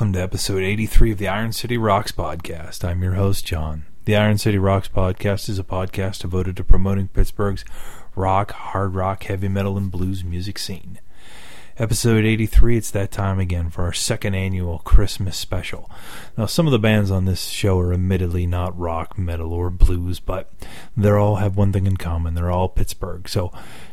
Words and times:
Welcome 0.00 0.14
to 0.14 0.22
episode 0.22 0.62
83 0.62 1.12
of 1.12 1.18
the 1.18 1.28
Iron 1.28 1.52
City 1.52 1.76
Rocks 1.76 2.10
podcast. 2.10 2.88
I'm 2.88 3.02
your 3.02 3.16
host, 3.16 3.44
John. 3.44 3.84
The 4.06 4.16
Iron 4.16 4.38
City 4.38 4.56
Rocks 4.56 4.88
podcast 4.88 5.50
is 5.50 5.58
a 5.58 5.62
podcast 5.62 6.20
devoted 6.22 6.56
to 6.56 6.64
promoting 6.64 7.08
Pittsburgh's 7.08 7.66
rock, 8.16 8.52
hard 8.52 8.94
rock, 8.94 9.24
heavy 9.24 9.48
metal, 9.48 9.76
and 9.76 9.90
blues 9.90 10.24
music 10.24 10.58
scene. 10.58 11.00
Episode 11.80 12.24
83, 12.26 12.76
it's 12.76 12.90
that 12.90 13.10
time 13.10 13.40
again 13.40 13.70
for 13.70 13.84
our 13.84 13.92
second 13.94 14.34
annual 14.34 14.80
Christmas 14.80 15.38
special. 15.38 15.90
Now, 16.36 16.44
some 16.44 16.66
of 16.66 16.72
the 16.72 16.78
bands 16.78 17.10
on 17.10 17.24
this 17.24 17.46
show 17.46 17.78
are 17.78 17.94
admittedly 17.94 18.44
not 18.44 18.78
rock, 18.78 19.16
metal, 19.16 19.54
or 19.54 19.70
blues, 19.70 20.20
but 20.20 20.52
they 20.94 21.10
all 21.10 21.36
have 21.36 21.56
one 21.56 21.72
thing 21.72 21.86
in 21.86 21.96
common. 21.96 22.34
They're 22.34 22.50
all 22.50 22.68
Pittsburgh. 22.68 23.26
So, 23.30 23.50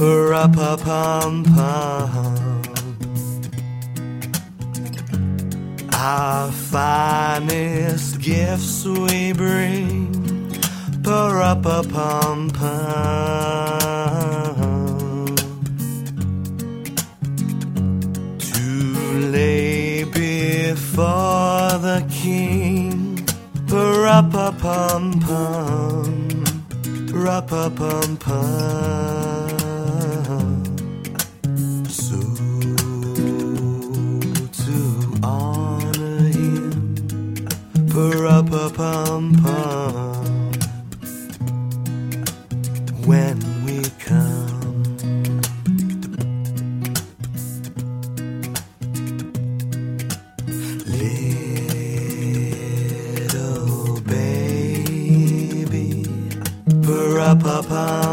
pa-ra-pa-pum 0.00 1.44
pum. 1.44 2.62
Our 5.92 6.50
finest 6.50 8.18
gifts 8.18 8.86
we 8.86 9.34
bring, 9.34 10.14
pa-ra-pa-pum 11.04 12.48
pum. 12.48 13.76
To 18.52 18.68
lay 19.36 20.04
before 20.04 21.76
the 21.88 22.02
king, 22.10 23.28
pa-ra-pa-pum 23.68 25.20
pum, 25.20 26.30
pa-ra-pa-pum 38.00 39.22
pum. 39.42 40.52
When 43.04 43.38
we 43.64 43.78
come, 43.98 44.84
little 52.90 54.00
baby, 54.14 55.88
pa-ra-pa-pum 56.86 57.64
pum. 57.68 58.09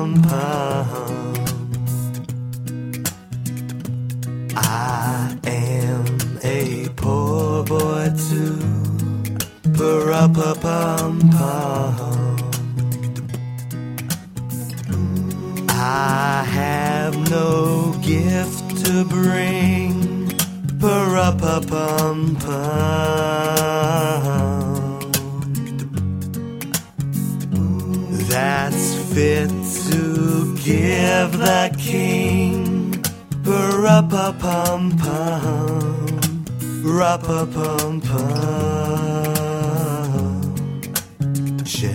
Shall 41.67 41.91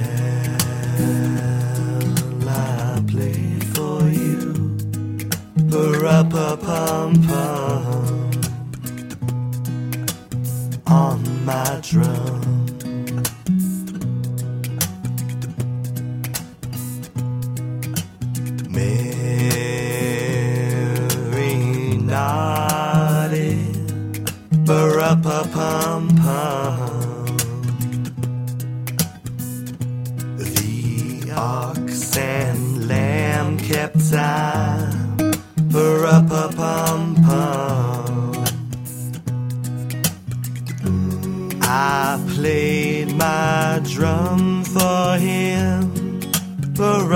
I 2.46 3.02
play 3.08 3.58
for 3.72 4.06
you? 4.06 4.76
Pa-ra-pa-pum 5.70 7.10
pum 7.26 8.30
on 10.86 11.44
my 11.46 11.80
drum. 11.80 12.66
Mary 18.68 19.16
nodded, 21.96 23.56
pa-ra-pa-pum 24.66 26.02
I 41.64 42.20
played 42.34 43.16
my 43.16 43.80
drum 43.82 44.64
for 44.64 45.16
him. 45.16 46.20
For 46.74 47.06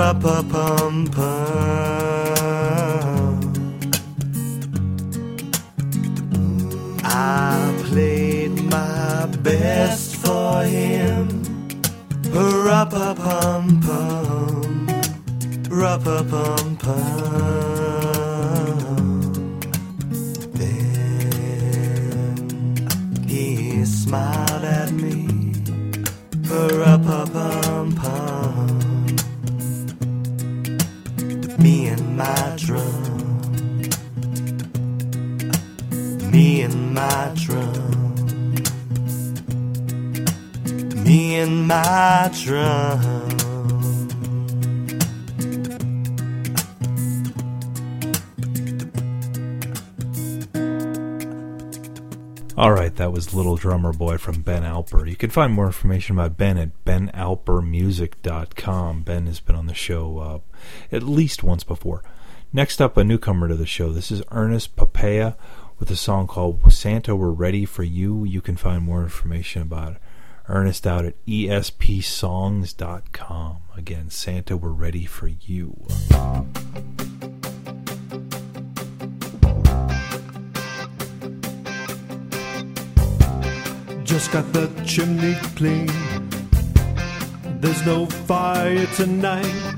right, 52.77 52.95
that 52.95 53.11
was 53.11 53.33
Little 53.33 53.55
Drummer 53.55 53.91
Boy 53.91 54.17
from 54.17 54.41
Ben 54.41 54.61
Alper. 54.63 55.09
You 55.09 55.15
can 55.15 55.31
find 55.31 55.53
more 55.53 55.65
information 55.65 56.15
about 56.15 56.37
Ben 56.37 56.57
at 56.57 56.85
benalpermusic.com. 56.85 59.01
Ben 59.01 59.25
has 59.25 59.39
been 59.39 59.55
on 59.55 59.65
the 59.65 59.73
show 59.73 60.19
uh, 60.19 60.37
at 60.91 61.01
least 61.01 61.41
once 61.43 61.63
before. 61.63 62.03
Next 62.53 62.79
up, 62.79 62.95
a 62.95 63.03
newcomer 63.03 63.47
to 63.47 63.55
the 63.55 63.65
show. 63.65 63.91
This 63.91 64.11
is 64.11 64.21
Ernest 64.31 64.75
Papaya 64.75 65.33
with 65.79 65.89
a 65.89 65.95
song 65.95 66.27
called 66.27 66.71
Santa 66.71 67.15
We're 67.15 67.31
Ready 67.31 67.65
for 67.65 67.81
You. 67.83 68.23
You 68.23 68.41
can 68.41 68.57
find 68.57 68.83
more 68.83 69.01
information 69.01 69.63
about 69.63 69.97
Ernest 70.47 70.85
out 70.85 71.05
at 71.05 71.15
espsongs.com. 71.25 73.57
Again, 73.75 74.11
Santa 74.11 74.55
We're 74.55 74.69
Ready 74.69 75.05
for 75.05 75.27
You. 75.27 75.87
Just 84.17 84.31
got 84.31 84.51
the 84.51 84.67
chimney 84.83 85.35
clean. 85.55 85.85
There's 87.61 87.85
no 87.85 88.07
fire 88.07 88.87
tonight. 88.95 89.75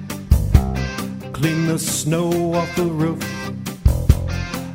Clean 1.34 1.68
the 1.68 1.78
snow 1.78 2.54
off 2.54 2.74
the 2.78 2.86
roof. 2.86 3.22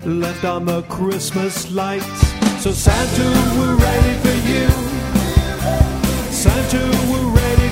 Left 0.04 0.44
on 0.44 0.66
the 0.66 0.82
Christmas 0.82 1.70
lights. 1.70 2.20
So 2.62 2.72
Santa, 2.72 3.24
we're 3.56 3.76
ready 3.76 4.14
for 4.24 4.36
you. 4.52 4.68
Santa, 6.30 6.84
we're 7.10 7.30
ready 7.30 7.63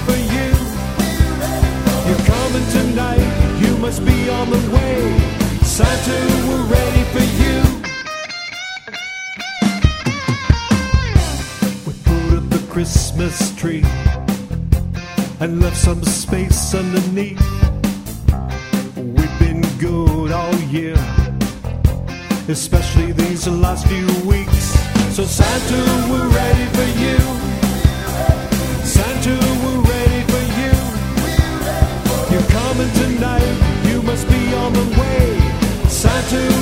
tree 13.62 13.84
and 15.38 15.60
left 15.62 15.76
some 15.76 16.02
space 16.02 16.74
underneath. 16.74 17.40
We've 18.96 19.38
been 19.38 19.62
good 19.78 20.32
all 20.32 20.58
year, 20.76 20.96
especially 22.48 23.12
these 23.12 23.46
last 23.46 23.86
few 23.86 24.08
weeks. 24.26 24.64
So 25.14 25.22
Santa, 25.22 25.80
we're 26.10 26.30
ready 26.40 26.66
for 26.76 26.88
you. 27.04 27.18
Santa, 28.96 29.34
we're 29.62 29.82
ready 29.94 30.22
for 30.32 30.44
you. 30.60 30.74
You're 32.32 32.48
coming 32.58 32.92
tonight. 33.02 33.54
You 33.88 34.02
must 34.02 34.26
be 34.26 34.42
on 34.54 34.72
the 34.72 34.86
way. 35.00 35.88
Santa, 35.88 36.61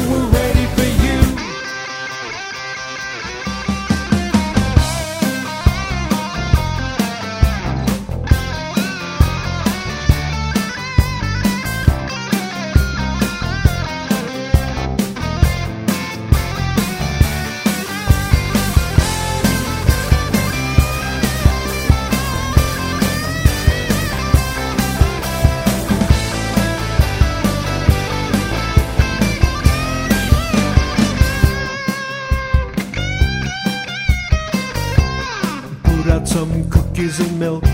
cookies 37.01 37.21
and 37.21 37.39
milk 37.39 37.65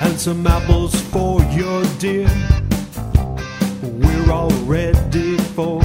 and 0.00 0.18
some 0.18 0.46
apples 0.46 0.94
for 1.10 1.42
your 1.46 1.82
dear. 1.98 2.28
We're 3.82 4.30
all 4.30 4.52
ready 4.64 5.36
for 5.56 5.82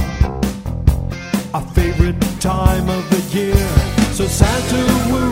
our 1.52 1.66
favorite 1.74 2.20
time 2.40 2.88
of 2.88 3.02
the 3.10 3.20
year. 3.36 3.66
So 4.12 4.26
Santa, 4.26 5.12
we're 5.12 5.31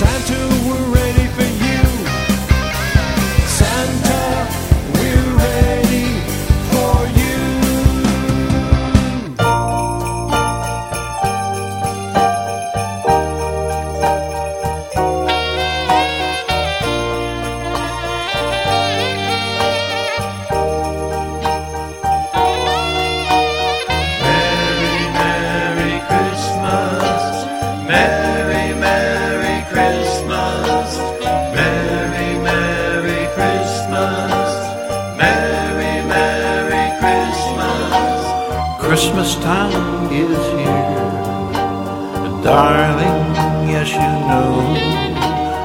Santa, 0.00 0.32
we're 0.32 0.39
Christmas 39.00 39.34
time 39.36 40.12
is 40.12 40.36
here. 40.60 41.00
And 42.20 42.44
Darling, 42.44 43.34
yes, 43.66 43.92
you 43.92 44.12
know, 44.28 44.52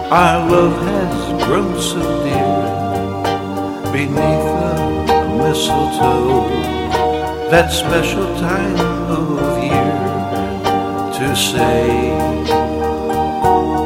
our 0.09 0.49
love 0.49 0.77
has 0.87 1.43
grown 1.43 1.75
so 1.81 2.01
dear 2.23 3.91
beneath 3.91 4.47
the 5.11 5.19
mistletoe 5.37 6.47
that 7.51 7.73
special 7.73 8.25
time 8.39 8.79
of 9.11 9.61
year 9.61 9.99
to 11.17 11.35
say 11.35 12.11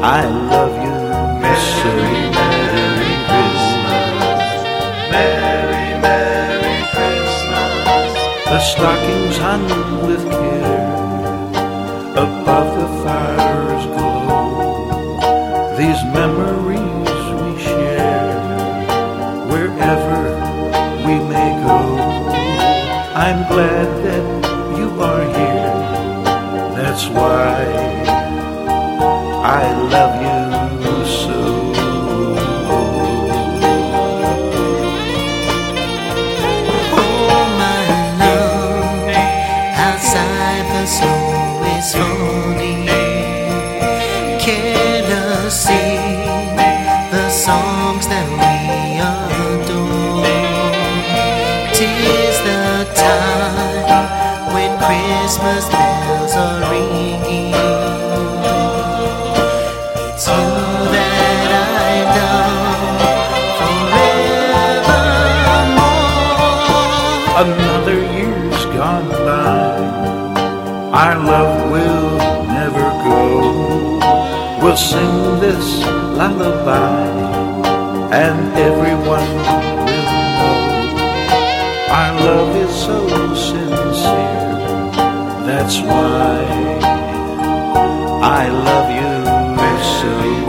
I 0.00 0.26
love 0.52 0.76
you 0.84 0.96
Merry 1.42 2.29
stockings 8.70 9.36
hung 9.38 9.66
with 10.06 10.22
care 10.30 11.50
above 12.24 12.68
the 12.78 12.88
fire's 13.02 13.84
glow. 13.96 14.46
These 15.76 16.02
memories 16.18 17.22
we 17.40 17.50
share, 17.60 18.30
wherever 19.50 20.20
we 21.04 21.14
may 21.32 21.50
go. 21.66 21.78
I'm 23.26 23.40
glad 23.52 23.88
that 24.06 24.24
you 24.78 24.88
are 25.08 25.24
here. 25.38 25.72
That's 26.76 27.08
why 27.08 27.56
I 29.58 29.64
love 29.94 30.14
you 30.22 30.59
lullaby, 76.20 78.12
and 78.12 78.38
everyone 78.58 79.30
will 79.84 80.04
know. 80.36 80.58
Our 81.98 82.12
love 82.26 82.56
is 82.56 82.72
so 82.86 82.98
sincere. 83.34 84.50
That's 85.48 85.80
why 85.80 86.36
I 88.38 88.48
love 88.68 88.88
you 89.00 89.12
so. 89.56 90.39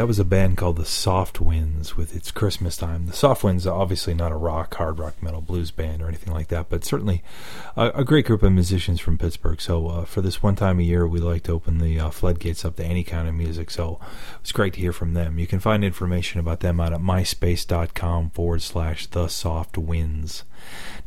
That 0.00 0.06
was 0.06 0.18
a 0.18 0.24
band 0.24 0.56
called 0.56 0.78
the 0.78 0.86
Soft 0.86 1.42
Winds 1.42 1.94
with 1.94 2.16
its 2.16 2.30
Christmas 2.30 2.74
time. 2.78 3.04
The 3.04 3.12
Soft 3.12 3.44
Winds 3.44 3.66
are 3.66 3.78
obviously 3.78 4.14
not 4.14 4.32
a 4.32 4.34
rock, 4.34 4.74
hard 4.76 4.98
rock, 4.98 5.22
metal, 5.22 5.42
blues 5.42 5.70
band 5.70 6.00
or 6.00 6.08
anything 6.08 6.32
like 6.32 6.48
that, 6.48 6.70
but 6.70 6.86
certainly 6.86 7.22
a, 7.76 7.90
a 7.90 8.02
great 8.02 8.24
group 8.24 8.42
of 8.42 8.50
musicians 8.50 8.98
from 8.98 9.18
Pittsburgh. 9.18 9.60
So 9.60 9.88
uh, 9.88 10.04
for 10.06 10.22
this 10.22 10.42
one 10.42 10.56
time 10.56 10.80
a 10.80 10.84
year, 10.84 11.06
we 11.06 11.20
like 11.20 11.42
to 11.42 11.52
open 11.52 11.80
the 11.80 12.00
uh, 12.00 12.08
floodgates 12.08 12.64
up 12.64 12.76
to 12.76 12.82
any 12.82 13.04
kind 13.04 13.28
of 13.28 13.34
music. 13.34 13.70
So 13.70 14.00
it's 14.40 14.52
great 14.52 14.72
to 14.72 14.80
hear 14.80 14.94
from 14.94 15.12
them. 15.12 15.38
You 15.38 15.46
can 15.46 15.60
find 15.60 15.84
information 15.84 16.40
about 16.40 16.60
them 16.60 16.80
out 16.80 16.94
at 16.94 17.00
myspace.com 17.00 18.30
forward 18.30 18.62
slash 18.62 19.06
the 19.06 19.28
Soft 19.28 19.76
Winds. 19.76 20.44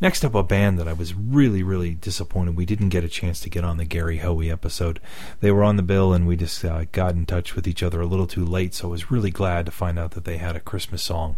Next 0.02 0.26
up, 0.26 0.36
a 0.36 0.44
band 0.44 0.80
that 0.80 0.88
I 0.88 0.94
was 0.94 1.14
really, 1.14 1.64
really 1.64 1.94
disappointed 1.94 2.58
we 2.58 2.66
didn't 2.66 2.90
get 2.90 3.04
a 3.04 3.10
chance 3.10 3.40
to 3.42 3.50
get 3.50 3.64
on 3.64 3.78
the 3.78 3.86
Gary 3.86 4.18
Hoey 4.18 4.52
episode. 4.52 5.00
They 5.40 5.52
were 5.52 5.64
on 5.64 5.78
the 5.78 5.84
bill, 5.84 6.14
and 6.14 6.28
we 6.28 6.36
just 6.36 6.64
uh, 6.66 6.86
got 6.92 7.16
in 7.16 7.26
touch 7.26 7.56
with 7.56 7.68
each 7.68 7.84
other 7.84 8.02
a 8.02 8.08
little 8.08 8.28
too 8.28 8.46
late, 8.46 8.74
so 8.74 8.88
I 8.88 8.92
was 8.92 9.12
really 9.12 9.32
glad 9.32 9.66
to 9.66 9.72
find 9.72 9.98
out 9.98 10.12
that 10.12 10.26
they 10.26 10.38
had 10.38 10.56
a 10.56 10.60
Christmas 10.60 11.02
song. 11.02 11.38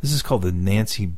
This 0.00 0.12
is 0.12 0.22
called 0.22 0.42
the 0.42 0.52
Nancy 0.52 1.12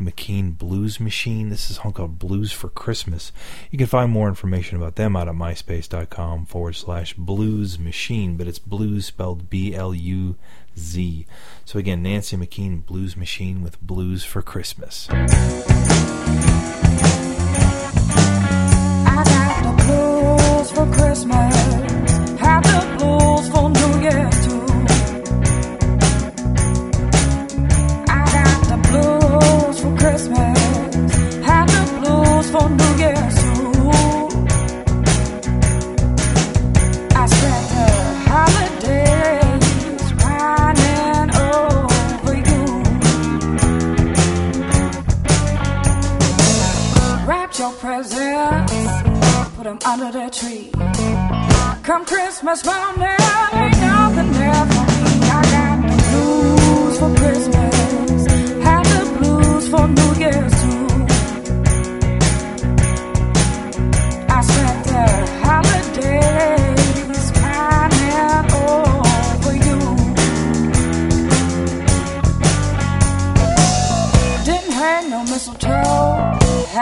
McKean 0.00 0.56
Blues 0.56 0.98
Machine. 0.98 1.50
This 1.50 1.66
is 1.66 1.72
a 1.72 1.80
song 1.80 1.92
called 1.92 2.18
Blues 2.18 2.52
for 2.52 2.68
Christmas. 2.68 3.32
You 3.70 3.78
can 3.78 3.86
find 3.86 4.10
more 4.10 4.28
information 4.28 4.76
about 4.76 4.96
them 4.96 5.14
out 5.14 5.28
at 5.28 5.34
myspace.com 5.34 6.46
forward 6.46 6.74
slash 6.74 7.14
blues 7.14 7.78
machine, 7.78 8.36
but 8.36 8.48
it's 8.48 8.58
blues 8.58 9.06
spelled 9.06 9.50
B 9.50 9.74
L 9.74 9.94
U 9.94 10.36
Z. 10.78 11.26
So 11.64 11.78
again, 11.78 12.02
Nancy 12.02 12.36
McKean 12.36 12.84
Blues 12.84 13.16
Machine 13.16 13.62
with 13.62 13.80
Blues 13.80 14.24
for 14.24 14.42
Christmas. 14.42 15.08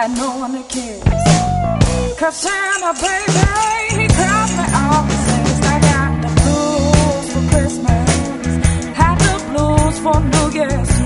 Had 0.08 0.18
no 0.18 0.38
one 0.38 0.52
to 0.52 0.62
kiss. 0.68 1.02
Cause 2.18 2.36
Santa, 2.36 2.92
baby, 2.94 4.02
he 4.02 4.06
dropped 4.08 4.52
me 4.52 4.64
off 4.74 5.10
and 5.10 5.20
says, 5.28 5.60
I 5.62 5.80
got 5.80 6.12
the 6.22 6.30
blues 6.40 7.26
for 7.32 7.44
Christmas, 7.50 8.50
had 8.96 9.16
the 9.18 9.34
blues 9.50 9.98
for 10.00 10.20
New 10.20 10.48
Year's 10.58 10.97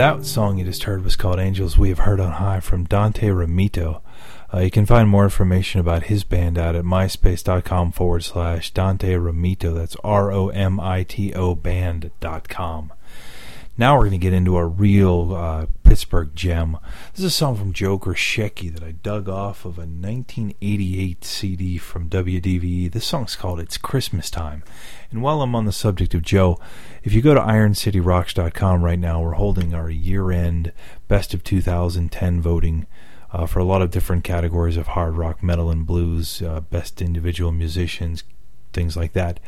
that 0.00 0.24
song 0.24 0.56
you 0.56 0.64
just 0.64 0.84
heard 0.84 1.04
was 1.04 1.14
called 1.14 1.38
Angels 1.38 1.76
We 1.76 1.90
Have 1.90 1.98
Heard 1.98 2.20
on 2.20 2.32
High 2.32 2.60
from 2.60 2.84
Dante 2.84 3.26
Romito. 3.26 4.00
Uh, 4.52 4.60
you 4.60 4.70
can 4.70 4.86
find 4.86 5.06
more 5.06 5.24
information 5.24 5.78
about 5.78 6.04
his 6.04 6.24
band 6.24 6.56
out 6.56 6.74
at 6.74 6.86
myspace.com 6.86 7.92
forward 7.92 8.24
slash 8.24 8.70
Dante 8.70 9.12
Romito. 9.12 9.74
That's 9.74 9.96
R 9.96 10.32
O 10.32 10.48
M 10.48 10.80
I 10.80 11.02
T 11.02 11.34
O 11.34 11.54
band.com. 11.54 12.94
Now 13.80 13.94
we're 13.96 14.10
going 14.10 14.10
to 14.10 14.18
get 14.18 14.34
into 14.34 14.58
a 14.58 14.66
real 14.66 15.34
uh, 15.34 15.64
Pittsburgh 15.84 16.32
gem. 16.34 16.76
This 17.12 17.20
is 17.20 17.24
a 17.24 17.30
song 17.30 17.56
from 17.56 17.72
Joe 17.72 17.98
Grushecky 17.98 18.70
that 18.74 18.82
I 18.82 18.92
dug 18.92 19.26
off 19.26 19.64
of 19.64 19.78
a 19.78 19.88
1988 19.88 21.24
CD 21.24 21.78
from 21.78 22.10
WDVE. 22.10 22.92
This 22.92 23.06
song's 23.06 23.36
called 23.36 23.58
It's 23.58 23.78
Christmas 23.78 24.28
Time. 24.28 24.62
And 25.10 25.22
while 25.22 25.40
I'm 25.40 25.54
on 25.54 25.64
the 25.64 25.72
subject 25.72 26.12
of 26.12 26.20
Joe, 26.20 26.58
if 27.02 27.14
you 27.14 27.22
go 27.22 27.32
to 27.32 27.40
IronCityRocks.com 27.40 28.84
right 28.84 28.98
now, 28.98 29.22
we're 29.22 29.32
holding 29.32 29.72
our 29.72 29.88
year 29.88 30.30
end 30.30 30.74
Best 31.08 31.32
of 31.32 31.42
2010 31.42 32.42
voting 32.42 32.86
uh, 33.32 33.46
for 33.46 33.60
a 33.60 33.64
lot 33.64 33.80
of 33.80 33.90
different 33.90 34.24
categories 34.24 34.76
of 34.76 34.88
hard 34.88 35.16
rock, 35.16 35.42
metal, 35.42 35.70
and 35.70 35.86
blues, 35.86 36.42
uh, 36.42 36.60
best 36.60 37.00
individual 37.00 37.50
musicians, 37.50 38.24
things 38.72 38.96
like 38.96 39.12
that. 39.12 39.40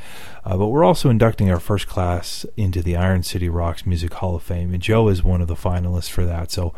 Uh, 0.44 0.56
but 0.56 0.68
we're 0.68 0.84
also 0.84 1.10
inducting 1.10 1.50
our 1.50 1.60
first 1.60 1.86
class 1.86 2.44
into 2.56 2.82
the 2.82 2.96
Iron 2.96 3.22
City 3.22 3.48
Rocks 3.48 3.86
Music 3.86 4.12
Hall 4.14 4.36
of 4.36 4.42
Fame, 4.42 4.72
and 4.74 4.82
Joe 4.82 5.08
is 5.08 5.22
one 5.22 5.40
of 5.40 5.48
the 5.48 5.54
finalists 5.54 6.10
for 6.10 6.24
that. 6.24 6.50
So, 6.50 6.74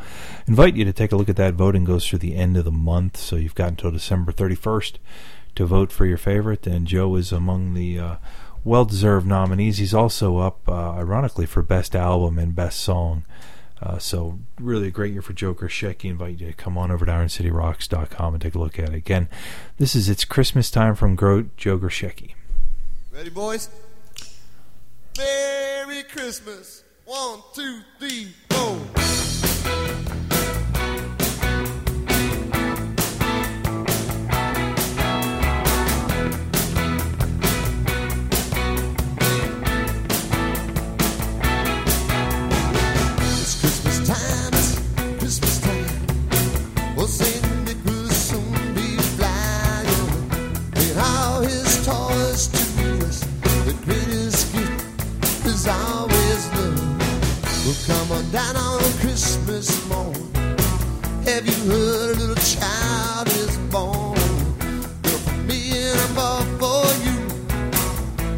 invite 0.46 0.76
you 0.76 0.84
to 0.84 0.92
take 0.92 1.12
a 1.12 1.16
look 1.16 1.28
at 1.28 1.36
that. 1.36 1.54
Voting 1.54 1.84
goes 1.84 2.06
through 2.06 2.20
the 2.20 2.36
end 2.36 2.56
of 2.56 2.64
the 2.64 2.70
month, 2.70 3.16
so 3.16 3.36
you've 3.36 3.54
got 3.54 3.70
until 3.70 3.90
December 3.90 4.32
31st 4.32 4.94
to 5.54 5.66
vote 5.66 5.92
for 5.92 6.06
your 6.06 6.18
favorite. 6.18 6.66
And 6.66 6.86
Joe 6.86 7.16
is 7.16 7.32
among 7.32 7.74
the 7.74 7.98
uh, 7.98 8.16
well-deserved 8.64 9.26
nominees. 9.26 9.78
He's 9.78 9.94
also 9.94 10.38
up, 10.38 10.68
uh, 10.68 10.92
ironically, 10.92 11.46
for 11.46 11.62
Best 11.62 11.94
Album 11.94 12.38
and 12.38 12.54
Best 12.54 12.80
Song. 12.80 13.24
Uh, 13.84 13.98
so 13.98 14.38
really 14.58 14.88
a 14.88 14.90
great 14.90 15.12
year 15.12 15.20
for 15.20 15.34
Joe 15.34 15.52
Grushecky. 15.54 16.08
Invite 16.08 16.40
you 16.40 16.46
to 16.46 16.52
come 16.54 16.78
on 16.78 16.90
over 16.90 17.04
to 17.04 17.12
IronCityRocks.com 17.12 18.34
and 18.34 18.42
take 18.42 18.54
a 18.54 18.58
look 18.58 18.78
at 18.78 18.88
it. 18.88 18.94
Again, 18.94 19.28
this 19.76 19.94
is 19.94 20.08
It's 20.08 20.24
Christmas 20.24 20.70
Time 20.70 20.94
from 20.94 21.16
Gro- 21.16 21.50
Joe 21.58 21.78
Grishecki. 21.78 22.32
Ready, 23.12 23.28
boys? 23.30 23.68
Merry 25.18 26.02
Christmas. 26.04 26.82
One, 27.04 27.40
two, 27.54 27.80
three, 27.98 28.32
four. 28.48 28.78
Is 55.64 55.68
always 55.68 56.46
love. 56.54 57.64
Well, 57.64 57.76
come 57.86 58.12
on 58.12 58.30
down 58.30 58.56
on 58.56 58.80
Christmas 59.00 59.68
morn. 59.88 60.14
Have 61.24 61.46
you 61.46 61.56
heard 61.70 62.16
a 62.16 62.20
little 62.20 62.42
child 62.56 63.28
is 63.28 63.56
born? 63.72 64.18
Well, 65.04 65.20
for 65.24 65.36
me 65.48 65.60
and 65.88 66.18
I'm 66.18 66.58
for 66.58 66.84
you. 67.06 67.18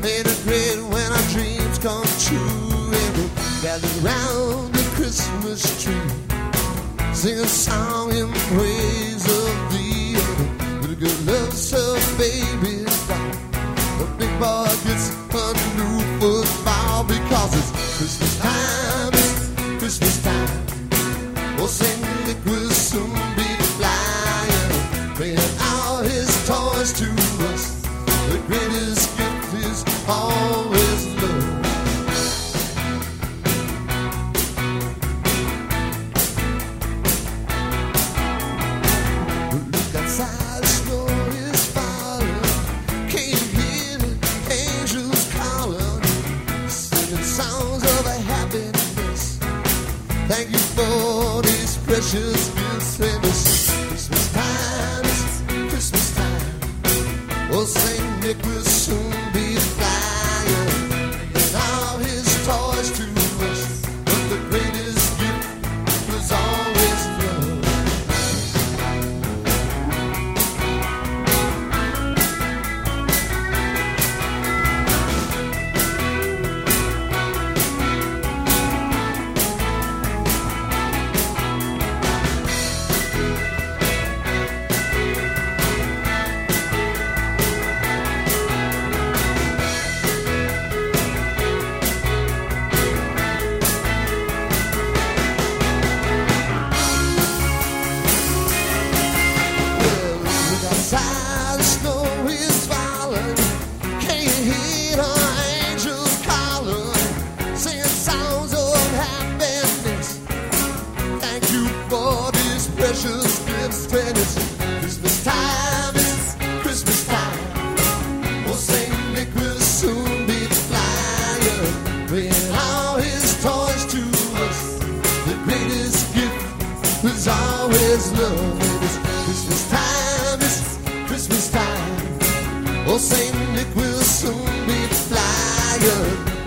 Ain't 0.06 0.26
it 0.26 0.40
great 0.44 0.78
when 0.92 1.08
our 1.12 1.26
dreams 1.34 1.78
come 1.78 2.06
true? 2.26 2.94
And 3.00 3.16
we'll 3.16 3.30
gather 3.62 3.90
around 4.02 4.72
the 4.72 4.84
Christmas 4.94 5.62
tree. 5.82 6.10
Sing 7.12 7.38
a 7.38 7.48
song 7.48 8.12
in 8.12 8.30
praise 8.54 9.26
of 9.26 9.72
thee. 9.72 10.14
Little 10.80 10.96
girl 11.02 11.18
loves 11.34 11.70
her 11.72 12.18
baby's 12.18 12.45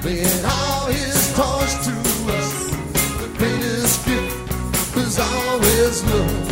bringing 0.02 0.46
all 0.46 0.86
his 0.88 1.34
toys 1.36 1.74
to 1.86 1.94
us. 2.38 2.70
The 3.22 3.30
greatest 3.38 4.06
gift 4.06 4.98
is 4.98 5.20
always 5.20 6.04
love. 6.06 6.49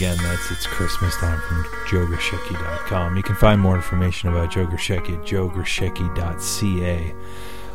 Again, 0.00 0.16
that's 0.22 0.50
it's 0.50 0.66
Christmas 0.66 1.14
time 1.18 1.38
from 1.42 1.62
joegrushecky.com. 1.84 3.18
You 3.18 3.22
can 3.22 3.34
find 3.34 3.60
more 3.60 3.76
information 3.76 4.30
about 4.30 4.50
Joe 4.50 4.66
Grushecky 4.66 5.18
at 5.18 5.26
joegrushecky.ca. 5.26 7.14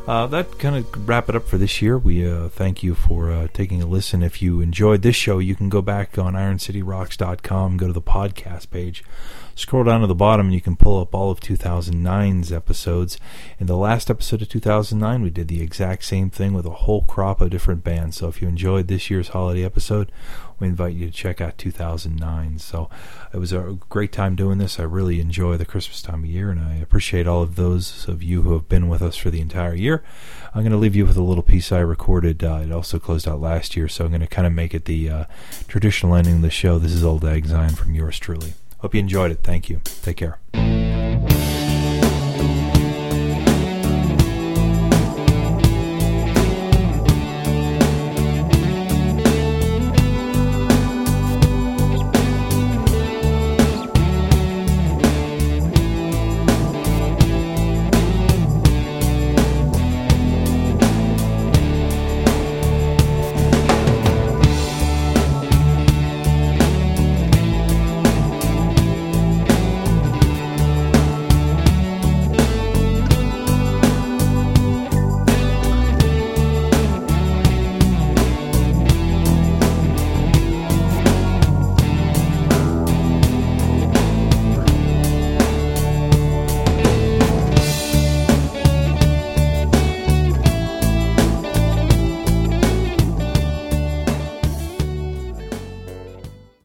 Uh, 0.07 0.27
that 0.27 0.59
kind 0.59 0.75
of 0.75 1.07
wrap 1.07 1.29
it 1.29 1.35
up 1.35 1.47
for 1.47 1.59
this 1.59 1.83
year. 1.83 1.99
We 1.99 2.27
uh, 2.27 2.49
thank 2.49 2.83
you 2.83 2.95
for 2.95 3.31
uh, 3.31 3.47
taking 3.53 3.81
a 3.81 3.87
listen. 3.87 4.23
If 4.23 4.41
you 4.41 4.61
enjoyed 4.61 5.03
this 5.03 5.15
show, 5.15 5.39
you 5.39 5.55
can 5.55 5.69
go 5.69 5.83
back 5.83 6.17
on 6.17 6.33
IronCityRocks.com, 6.33 7.77
go 7.77 7.87
to 7.87 7.93
the 7.93 8.01
podcast 8.01 8.69
page, 8.69 9.03
scroll 9.55 9.83
down 9.83 10.01
to 10.01 10.07
the 10.07 10.13
bottom, 10.13 10.47
and 10.47 10.53
you 10.53 10.61
can 10.61 10.75
pull 10.75 11.01
up 11.01 11.15
all 11.15 11.31
of 11.31 11.39
2009's 11.39 12.51
episodes. 12.51 13.17
In 13.59 13.65
the 13.65 13.77
last 13.77 14.11
episode 14.11 14.43
of 14.43 14.49
2009, 14.49 15.21
we 15.23 15.31
did 15.31 15.47
the 15.47 15.61
exact 15.61 16.03
same 16.05 16.29
thing 16.29 16.53
with 16.53 16.67
a 16.67 16.71
whole 16.71 17.03
crop 17.03 17.41
of 17.41 17.49
different 17.49 17.83
bands. 17.83 18.17
So 18.17 18.27
if 18.27 18.43
you 18.43 18.47
enjoyed 18.47 18.87
this 18.87 19.09
year's 19.09 19.29
holiday 19.29 19.63
episode, 19.63 20.11
we 20.59 20.67
invite 20.67 20.93
you 20.93 21.05
to 21.07 21.11
check 21.11 21.41
out 21.41 21.57
2009. 21.57 22.59
So 22.59 22.89
it 23.33 23.37
was 23.37 23.51
a 23.51 23.77
great 23.89 24.11
time 24.11 24.35
doing 24.35 24.57
this. 24.57 24.79
I 24.79 24.83
really 24.83 25.19
enjoy 25.19 25.57
the 25.57 25.65
Christmas 25.65 26.01
time 26.01 26.23
of 26.23 26.29
year, 26.29 26.49
and 26.49 26.59
I 26.59 26.75
appreciate 26.75 27.27
all 27.27 27.41
of 27.41 27.55
those 27.55 28.07
of 28.07 28.23
you 28.23 28.43
who 28.43 28.53
have 28.53 28.69
been 28.69 28.87
with 28.87 29.01
us 29.01 29.15
for 29.15 29.29
the 29.29 29.41
entire 29.41 29.75
year. 29.75 30.03
I'm 30.53 30.61
going 30.61 30.71
to 30.71 30.77
leave 30.77 30.95
you 30.95 31.05
with 31.05 31.17
a 31.17 31.23
little 31.23 31.43
piece 31.43 31.71
I 31.71 31.79
recorded. 31.79 32.43
Uh, 32.43 32.61
it 32.63 32.71
also 32.71 32.99
closed 32.99 33.27
out 33.27 33.41
last 33.41 33.75
year, 33.75 33.87
so 33.87 34.05
I'm 34.05 34.11
going 34.11 34.21
to 34.21 34.27
kind 34.27 34.47
of 34.47 34.53
make 34.53 34.73
it 34.73 34.85
the 34.85 35.09
uh, 35.09 35.25
traditional 35.67 36.15
ending 36.15 36.35
of 36.35 36.41
the 36.41 36.49
show. 36.49 36.79
This 36.79 36.93
is 36.93 37.03
Old 37.03 37.25
Egg 37.25 37.47
Zion 37.47 37.75
from 37.75 37.93
yours 37.93 38.19
truly. 38.19 38.53
Hope 38.79 38.93
you 38.93 38.99
enjoyed 38.99 39.31
it. 39.31 39.39
Thank 39.43 39.69
you. 39.69 39.81
Take 39.83 40.17
care. 40.17 40.84